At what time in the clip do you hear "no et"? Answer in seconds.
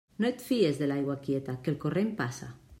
0.23-0.39